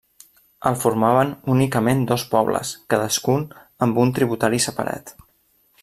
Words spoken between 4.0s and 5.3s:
un tributari separat.